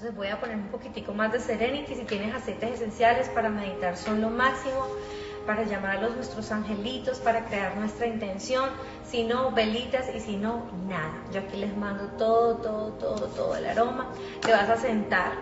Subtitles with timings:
[0.00, 1.94] Entonces voy a poner un poquitico más de Serenity.
[1.94, 4.86] Si tienes aceites esenciales para meditar son lo máximo,
[5.46, 8.70] para llamar a los nuestros angelitos, para crear nuestra intención.
[9.06, 11.12] Si no, velitas y si no, nada.
[11.34, 14.08] Yo aquí les mando todo, todo, todo, todo el aroma.
[14.40, 15.32] Te vas a sentar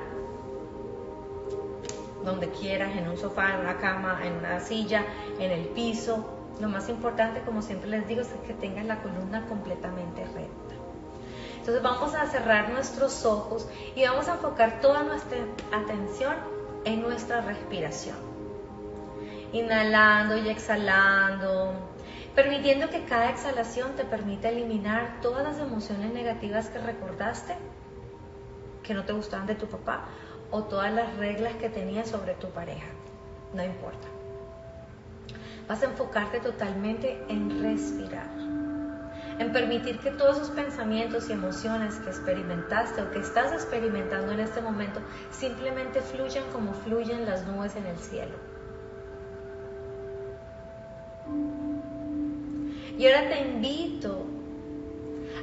[2.24, 5.04] donde quieras, en un sofá, en una cama, en una silla,
[5.38, 6.34] en el piso.
[6.58, 10.67] Lo más importante, como siempre les digo, es que tengas la columna completamente recta.
[11.58, 15.38] Entonces vamos a cerrar nuestros ojos y vamos a enfocar toda nuestra
[15.72, 16.34] atención
[16.84, 18.16] en nuestra respiración.
[19.52, 21.74] Inhalando y exhalando,
[22.34, 27.56] permitiendo que cada exhalación te permita eliminar todas las emociones negativas que recordaste,
[28.82, 30.04] que no te gustaban de tu papá,
[30.50, 32.86] o todas las reglas que tenías sobre tu pareja.
[33.52, 34.06] No importa.
[35.66, 38.47] Vas a enfocarte totalmente en respirar
[39.38, 44.40] en permitir que todos esos pensamientos y emociones que experimentaste o que estás experimentando en
[44.40, 48.34] este momento simplemente fluyan como fluyen las nubes en el cielo.
[52.98, 54.26] Y ahora te invito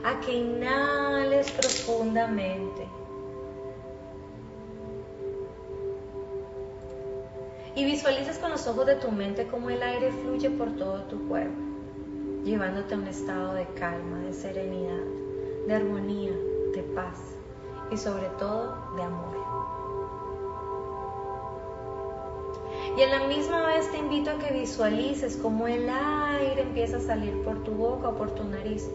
[0.03, 2.85] a que inhales profundamente.
[7.77, 11.27] Y visualices con los ojos de tu mente cómo el aire fluye por todo tu
[11.27, 11.64] cuerpo
[12.45, 15.03] llevándote a un estado de calma, de serenidad,
[15.67, 16.31] de armonía,
[16.75, 17.17] de paz
[17.91, 19.35] y sobre todo de amor.
[22.97, 27.01] Y a la misma vez te invito a que visualices cómo el aire empieza a
[27.01, 28.89] salir por tu boca o por tu nariz.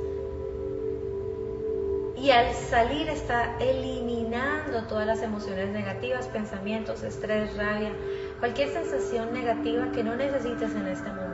[2.16, 7.90] Y al salir está eliminando todas las emociones negativas, pensamientos, estrés, rabia,
[8.38, 11.29] cualquier sensación negativa que no necesites en este momento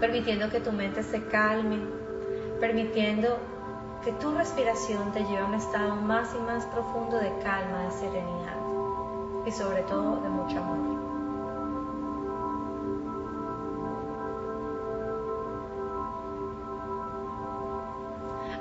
[0.00, 1.80] permitiendo que tu mente se calme,
[2.60, 3.38] permitiendo
[4.04, 7.90] que tu respiración te lleve a un estado más y más profundo de calma, de
[7.90, 8.56] serenidad
[9.46, 10.96] y sobre todo de mucho amor.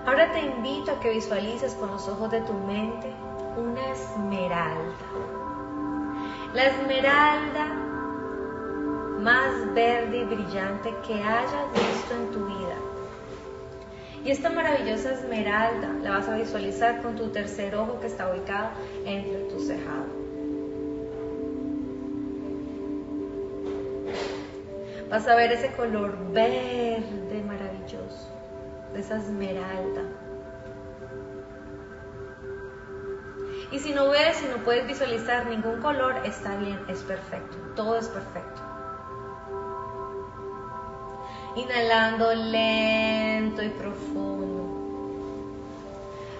[0.06, 3.12] Ahora te invito a que visualices con los ojos de tu mente
[3.58, 4.94] una esmeralda.
[6.54, 7.95] La esmeralda
[9.26, 12.76] más verde y brillante que hayas visto en tu vida.
[14.24, 18.70] Y esta maravillosa esmeralda la vas a visualizar con tu tercer ojo que está ubicado
[19.04, 20.06] entre tu cejado.
[25.10, 28.30] Vas a ver ese color verde maravilloso,
[28.94, 30.04] de esa esmeralda.
[33.72, 37.98] Y si no ves, si no puedes visualizar ningún color, está bien, es perfecto, todo
[37.98, 38.75] es perfecto.
[41.56, 44.66] Inhalando lento y profundo.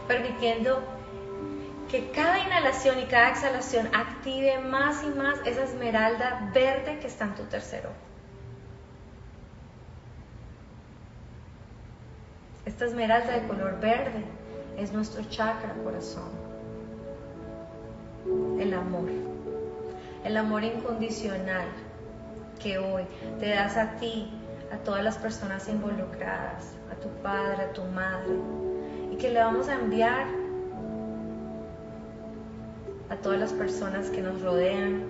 [0.08, 0.82] Permitiendo
[1.90, 7.26] que cada inhalación y cada exhalación active más y más esa esmeralda verde que está
[7.26, 7.90] en tu tercero.
[12.66, 14.24] Esta esmeralda de color verde
[14.78, 16.30] es nuestro chakra corazón.
[18.60, 19.10] El amor.
[20.24, 21.68] El amor incondicional
[22.62, 23.04] que hoy
[23.40, 24.32] te das a ti
[24.76, 28.36] a todas las personas involucradas, a tu padre, a tu madre,
[29.12, 30.28] y que le vamos a enviar
[33.10, 35.06] a todas las personas que nos rodean,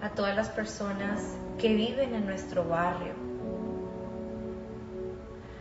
[0.00, 1.20] a todas las personas
[1.58, 3.12] que viven en nuestro barrio,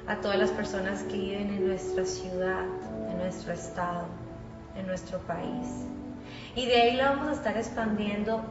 [0.08, 2.66] a todas las personas que viven en nuestra ciudad,
[3.10, 4.06] en nuestro estado,
[4.78, 5.86] en nuestro país.
[6.56, 8.42] Y de ahí lo vamos a estar expandiendo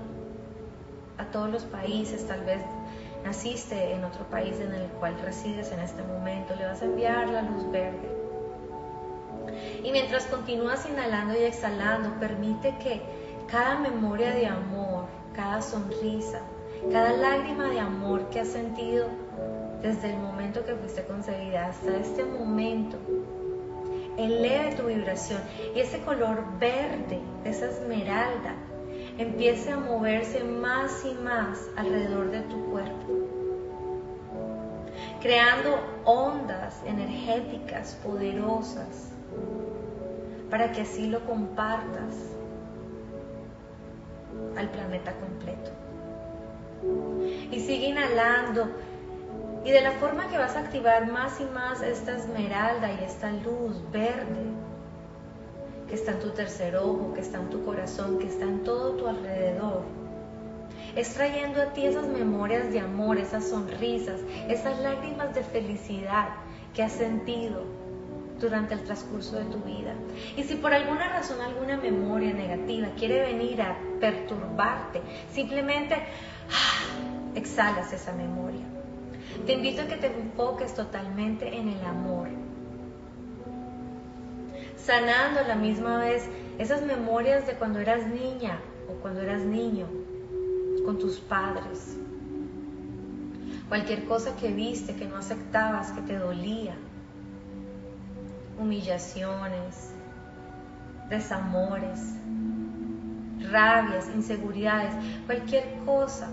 [1.16, 2.62] a todos los países, tal vez
[3.25, 7.28] naciste en otro país en el cual resides en este momento, le vas a enviar
[7.28, 8.22] la luz verde.
[9.84, 13.03] Y mientras continúas inhalando y exhalando, permite que
[13.50, 16.41] cada memoria de amor, cada sonrisa,
[16.91, 19.06] cada lágrima de amor que has sentido
[19.83, 22.97] desde el momento que fuiste concebida hasta este momento,
[24.16, 25.41] eleve tu vibración
[25.75, 28.54] y ese color verde, esa esmeralda,
[29.18, 33.06] empiece a moverse más y más alrededor de tu cuerpo,
[35.20, 39.10] creando ondas energéticas poderosas
[40.50, 42.14] para que así lo compartas
[44.56, 45.70] al planeta completo.
[47.50, 48.68] Y sigue inhalando
[49.65, 53.30] y de la forma que vas a activar más y más esta esmeralda y esta
[53.30, 54.44] luz verde
[55.92, 58.92] que está en tu tercer ojo, que está en tu corazón, que está en todo
[58.92, 59.83] tu alrededor.
[60.97, 64.18] Es trayendo a ti esas memorias de amor, esas sonrisas,
[64.48, 66.30] esas lágrimas de felicidad
[66.72, 67.65] que has sentido
[68.41, 69.92] durante el transcurso de tu vida.
[70.34, 77.92] Y si por alguna razón alguna memoria negativa quiere venir a perturbarte, simplemente ah, exhalas
[77.92, 78.65] esa memoria.
[79.44, 82.28] Te invito a que te enfoques totalmente en el amor,
[84.77, 86.28] sanando a la misma vez
[86.59, 88.59] esas memorias de cuando eras niña
[88.89, 89.86] o cuando eras niño
[90.84, 91.97] con tus padres.
[93.69, 96.74] Cualquier cosa que viste que no aceptabas, que te dolía,
[98.59, 99.95] humillaciones,
[101.09, 102.16] desamores,
[103.51, 104.95] rabias, inseguridades,
[105.27, 106.28] cualquier cosa.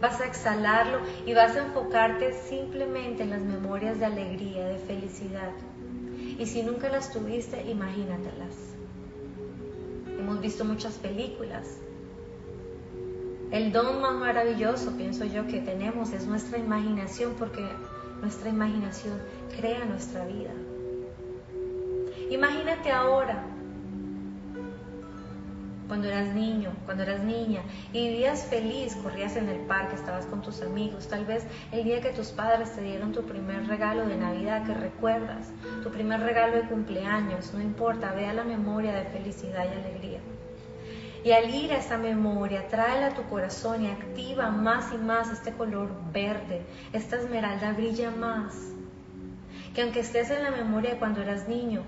[0.00, 5.52] Vas a exhalarlo y vas a enfocarte simplemente en las memorias de alegría, de felicidad.
[6.42, 8.56] Y si nunca las tuviste, imagínatelas.
[10.18, 11.78] Hemos visto muchas películas.
[13.52, 17.64] El don más maravilloso, pienso yo, que tenemos es nuestra imaginación, porque
[18.20, 19.22] nuestra imaginación
[19.56, 20.50] crea nuestra vida.
[22.28, 23.46] Imagínate ahora,
[25.92, 27.60] cuando eras niño, cuando eras niña,
[27.92, 32.00] y vivías feliz, corrías en el parque, estabas con tus amigos, tal vez el día
[32.00, 35.50] que tus padres te dieron tu primer regalo de Navidad que recuerdas,
[35.82, 40.20] tu primer regalo de cumpleaños, no importa, vea la memoria de felicidad y alegría.
[41.24, 45.30] Y al ir a esa memoria, tráela a tu corazón y activa más y más
[45.30, 46.62] este color verde.
[46.94, 48.72] Esta esmeralda brilla más
[49.74, 51.82] que aunque estés en la memoria de cuando eras niño,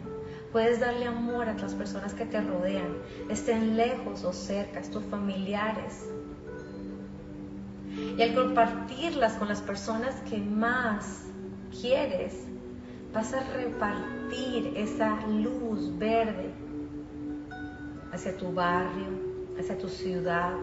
[0.54, 2.96] puedes darle amor a las personas que te rodean,
[3.28, 6.08] estén lejos o cerca, tus familiares.
[8.16, 11.24] Y al compartirlas con las personas que más
[11.80, 12.46] quieres,
[13.12, 16.52] vas a repartir esa luz verde
[18.12, 19.08] hacia tu barrio,
[19.58, 20.54] hacia tu ciudad,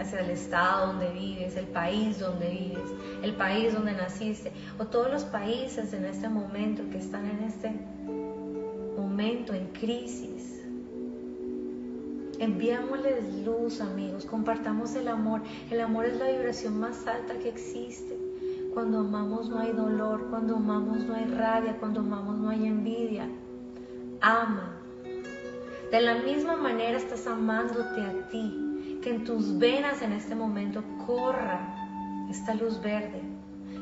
[0.00, 2.90] hacia el estado donde vives, el país donde vives,
[3.22, 4.50] el país donde naciste,
[4.80, 7.72] o todos los países en este momento que están en este
[8.96, 10.62] momento en crisis.
[12.38, 15.42] Enviámosles luz, amigos, compartamos el amor.
[15.70, 18.18] El amor es la vibración más alta que existe.
[18.72, 23.28] Cuando amamos no hay dolor, cuando amamos no hay rabia, cuando amamos no hay envidia.
[24.20, 24.80] Ama.
[25.90, 30.82] De la misma manera estás amándote a ti que en tus venas en este momento
[31.06, 33.20] corra esta luz verde,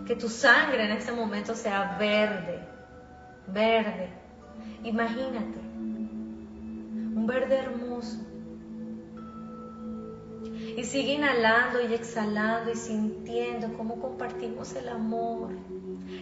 [0.06, 2.58] que tu sangre en este momento sea verde,
[3.46, 4.21] verde.
[4.84, 5.60] Imagínate,
[7.14, 8.18] un verde hermoso.
[10.76, 15.50] Y sigue inhalando y exhalando y sintiendo cómo compartimos el amor,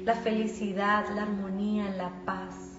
[0.05, 2.71] la felicidad, la armonía, la paz.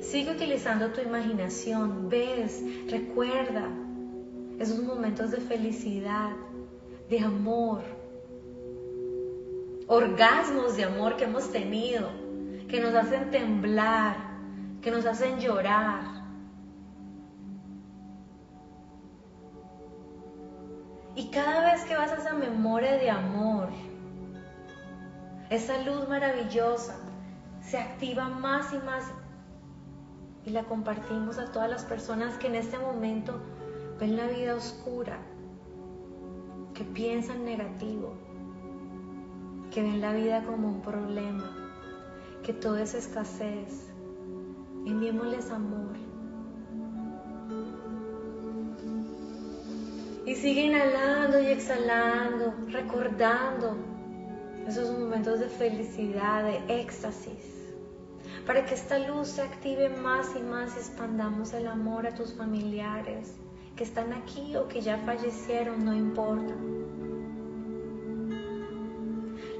[0.00, 3.68] Sigue utilizando tu imaginación, ves, recuerda
[4.58, 6.30] esos momentos de felicidad,
[7.10, 7.82] de amor,
[9.86, 12.08] orgasmos de amor que hemos tenido,
[12.68, 14.16] que nos hacen temblar,
[14.80, 16.02] que nos hacen llorar.
[21.16, 23.68] Y cada vez que vas a esa memoria de amor,
[25.50, 26.96] esa luz maravillosa
[27.60, 29.04] se activa más y más
[30.44, 33.40] y la compartimos a todas las personas que en este momento
[33.98, 35.18] ven la vida oscura,
[36.74, 38.14] que piensan negativo,
[39.74, 41.50] que ven la vida como un problema,
[42.44, 43.90] que todo es escasez.
[44.86, 45.96] Enviémosles amor.
[50.26, 53.76] Y sigue inhalando y exhalando, recordando
[54.68, 57.54] esos momentos de felicidad, de éxtasis
[58.46, 62.34] para que esta luz se active más y más y expandamos el amor a tus
[62.34, 63.34] familiares
[63.74, 66.54] que están aquí o que ya fallecieron, no importa.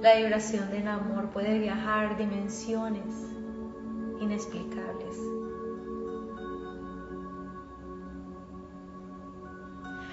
[0.05, 3.27] La vibración del amor puede viajar dimensiones
[4.21, 5.19] inexplicables.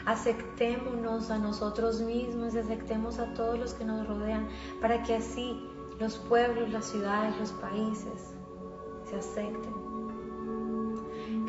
[0.06, 4.48] Aceptémonos a nosotros mismos y aceptemos a todos los que nos rodean
[4.80, 5.62] para que así
[6.00, 8.34] los pueblos, las ciudades, los países
[9.04, 9.74] se acepten.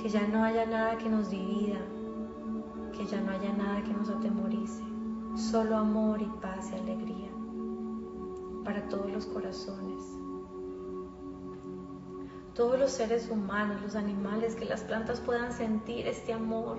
[0.03, 1.79] Que ya no haya nada que nos divida,
[2.91, 4.83] que ya no haya nada que nos atemorice.
[5.37, 7.42] Solo amor y paz y alegría
[8.65, 10.03] para todos los corazones.
[12.55, 16.79] Todos los seres humanos, los animales, que las plantas puedan sentir este amor.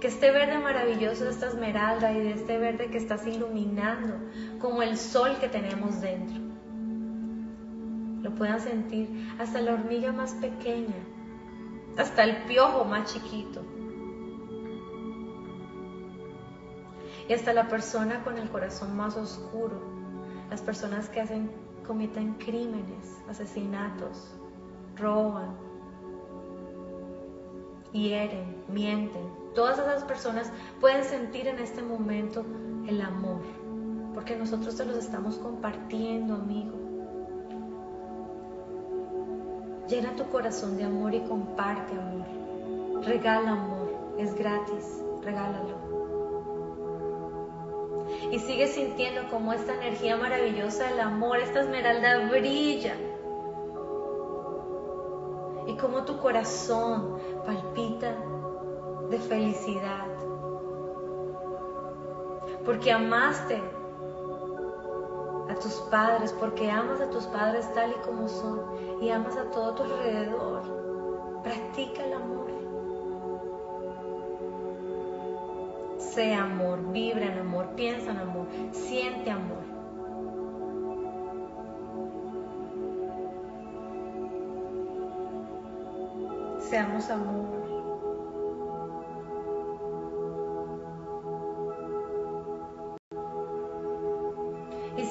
[0.00, 4.16] Que este verde maravilloso de esta esmeralda y de este verde que estás iluminando
[4.58, 6.50] como el sol que tenemos dentro
[8.22, 10.96] lo puedan sentir hasta la hormiga más pequeña,
[11.96, 13.62] hasta el piojo más chiquito.
[17.28, 19.99] Y hasta la persona con el corazón más oscuro,
[20.50, 21.50] las personas que hacen,
[21.86, 24.34] cometen crímenes, asesinatos,
[24.96, 25.54] roban,
[27.92, 29.22] hieren, mienten.
[29.54, 32.44] Todas esas personas pueden sentir en este momento
[32.86, 33.42] el amor,
[34.14, 36.76] porque nosotros te los estamos compartiendo, amigo.
[39.88, 43.04] Llena tu corazón de amor y comparte amor.
[43.04, 45.89] Regala amor, es gratis, regálalo.
[48.30, 52.94] Y sigue sintiendo como esta energía maravillosa del amor, esta esmeralda brilla.
[55.66, 58.16] Y como tu corazón palpita
[59.10, 60.06] de felicidad.
[62.64, 63.60] Porque amaste
[65.50, 68.60] a tus padres, porque amas a tus padres tal y como son
[69.00, 70.62] y amas a todo tu alrededor.
[71.42, 72.49] Practica el amor.
[76.20, 79.64] Sé amor, vibra en amor, piensa en amor, siente amor.
[86.58, 87.60] Seamos amor.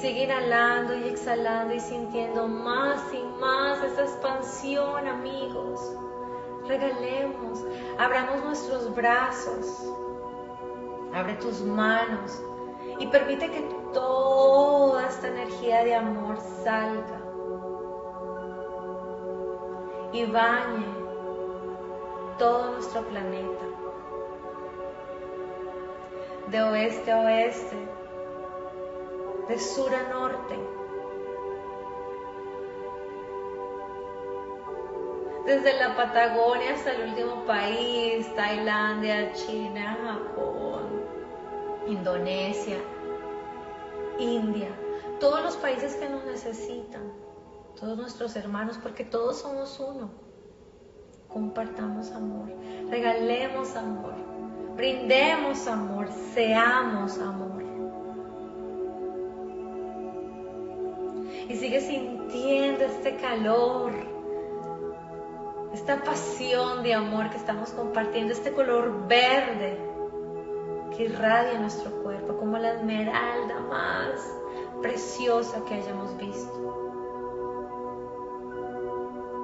[0.00, 5.80] sigue inhalando y exhalando y sintiendo más y más esa expansión, amigos.
[6.68, 7.64] Regalemos,
[7.98, 9.92] abramos nuestros brazos,
[11.14, 12.42] abre tus manos
[12.98, 13.60] y permite que
[13.92, 17.20] toda esta energía de amor salga
[20.12, 20.86] y bañe
[22.38, 23.64] todo nuestro planeta.
[26.48, 27.76] De oeste a oeste,
[29.48, 30.58] de sur a norte.
[35.46, 40.49] Desde la Patagonia hasta el último país, Tailandia, China, Japón,
[41.86, 42.78] Indonesia,
[44.18, 44.68] India,
[45.18, 47.12] todos los países que nos necesitan,
[47.78, 50.10] todos nuestros hermanos, porque todos somos uno.
[51.28, 52.48] Compartamos amor,
[52.88, 54.14] regalemos amor,
[54.76, 57.50] brindemos amor, seamos amor.
[61.50, 63.92] y sigue sintiendo este calor,
[65.74, 69.89] esta pasión de amor que estamos compartiendo, este color verde
[71.00, 74.40] irradia nuestro cuerpo como la esmeralda más
[74.80, 76.52] preciosa que hayamos visto.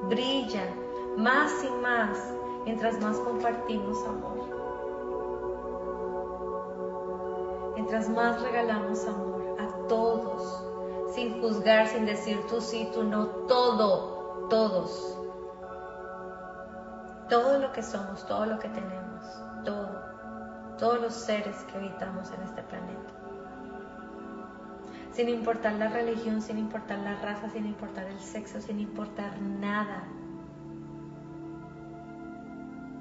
[0.08, 0.66] Brilla
[1.16, 2.18] más y más
[2.64, 4.36] mientras más compartimos amor.
[7.75, 10.64] Mientras más regalamos amor a todos
[11.14, 15.18] sin juzgar, sin decir tú sí, tú no, todo, todos.
[17.28, 19.25] Todo lo que somos, todo lo que tenemos,
[19.64, 20.15] todo,
[20.78, 23.12] todos los seres que habitamos en este planeta.
[25.12, 30.04] Sin importar la religión, sin importar la raza, sin importar el sexo, sin importar nada.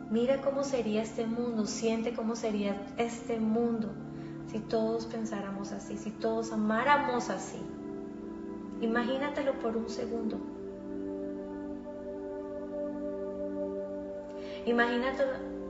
[0.09, 3.89] Mira cómo sería este mundo, siente cómo sería este mundo
[4.47, 7.59] si todos pensáramos así, si todos amáramos así.
[8.81, 10.37] Imagínatelo por un segundo.
[14.65, 15.23] Imagínate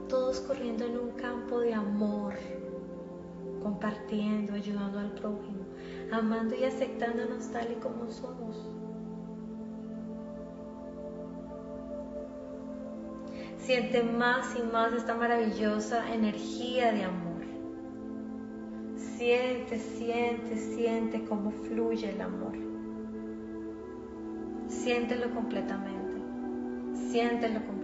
[0.08, 2.34] todos corriendo en un campo de amor,
[3.62, 5.64] compartiendo, ayudando al prójimo,
[6.12, 8.70] amando y aceptándonos tal y como somos.
[13.58, 17.26] Siente más y más esta maravillosa energía de amor.
[18.94, 22.56] Siente, siente, siente cómo fluye el amor.
[24.68, 26.20] Siéntelo completamente.
[27.10, 27.75] Siéntelo completamente.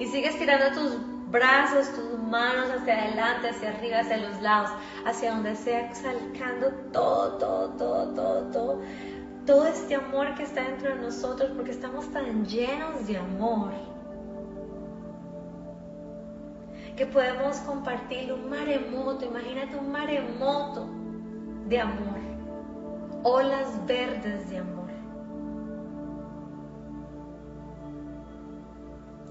[0.00, 0.96] Y sigue estirando tus
[1.30, 4.70] brazos, tus manos hacia adelante, hacia arriba, hacia los lados,
[5.04, 8.80] hacia donde sea, sacando todo, todo, todo, todo, todo,
[9.46, 13.72] todo este amor que está dentro de nosotros, porque estamos tan llenos de amor
[16.96, 20.88] que podemos compartir un maremoto, imagínate un maremoto
[21.68, 22.18] de amor
[23.22, 24.77] olas verdes de amor.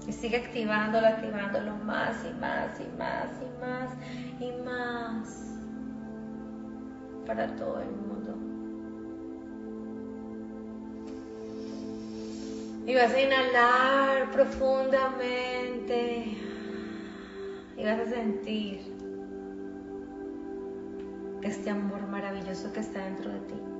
[0.08, 3.90] Y sigue activándolo, activándolo más y más y más y más
[4.40, 5.52] y más
[7.26, 8.34] para todo el mundo.
[12.86, 16.38] Y vas a inhalar profundamente
[17.76, 18.80] y vas a sentir
[21.42, 23.77] este amor maravilloso que está dentro de ti.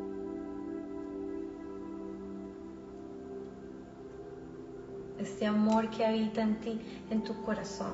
[5.18, 7.92] Este amor que habita en ti, en tu corazón.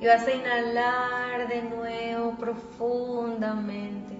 [0.00, 4.18] Y vas a inhalar de nuevo profundamente.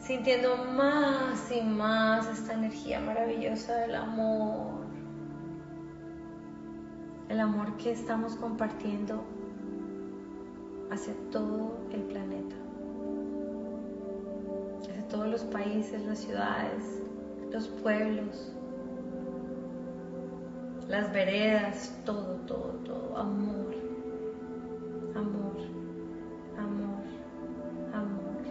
[0.00, 4.86] Sintiendo más y más esta energía maravillosa del amor.
[7.28, 9.22] El amor que estamos compartiendo
[10.90, 12.54] hacia todo el planeta.
[14.80, 17.02] Hacia todos los países, las ciudades,
[17.56, 18.52] los pueblos,
[20.90, 23.74] las veredas, todo, todo, todo, amor,
[25.14, 25.56] amor,
[26.58, 27.02] amor,
[27.94, 28.42] amor.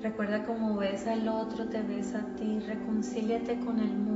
[0.00, 4.13] Recuerda cómo ves al otro, te ves a ti, reconcíliate con el mundo.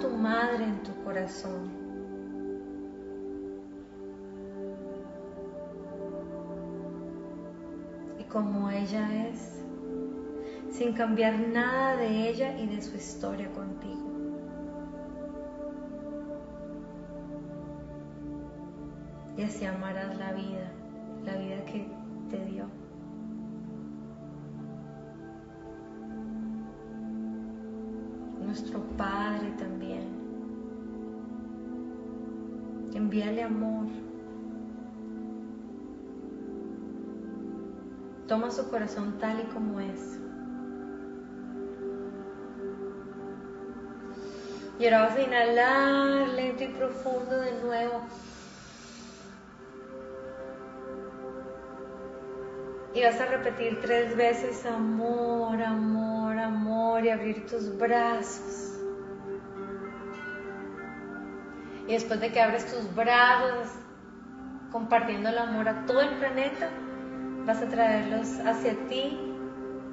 [0.00, 1.70] Tu madre en tu corazón.
[8.18, 9.62] Y como ella es,
[10.70, 14.10] sin cambiar nada de ella y de su historia contigo.
[19.36, 20.70] Y así amarás la vida,
[21.24, 21.86] la vida que
[22.30, 22.79] te dio.
[28.50, 30.08] Nuestro Padre también.
[32.94, 33.86] Envíale amor.
[38.26, 40.18] Toma su corazón tal y como es.
[44.80, 48.00] Y ahora vas a inhalar lento y profundo de nuevo.
[52.94, 56.09] Y vas a repetir tres veces amor, amor,
[57.04, 58.78] y abrir tus brazos.
[61.86, 63.68] Y después de que abres tus brazos,
[64.70, 66.70] compartiendo el amor a todo el planeta,
[67.44, 69.18] vas a traerlos hacia ti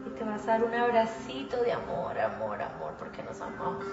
[0.05, 3.84] y te vas a dar un abracito de amor, amor, amor, porque nos amamos.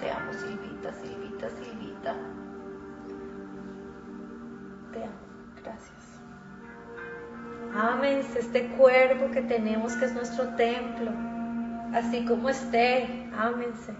[0.00, 2.14] Te amo, Silvita, Silvita, Silvita.
[4.92, 5.24] Te amo.
[5.62, 5.94] Gracias.
[7.74, 11.10] Ámense este cuerpo que tenemos que es nuestro templo,
[11.94, 13.94] así como esté, ámense.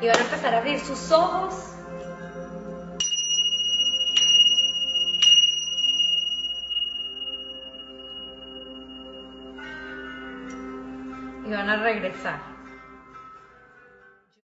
[0.00, 1.72] Y van a empezar a abrir sus ojos.
[11.46, 12.55] Y van a regresar.